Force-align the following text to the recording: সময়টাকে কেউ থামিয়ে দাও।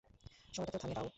সময়টাকে 0.53 0.71
কেউ 0.73 0.81
থামিয়ে 0.83 0.97
দাও। 0.97 1.07